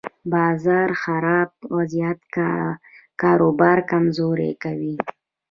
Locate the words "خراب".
1.03-1.49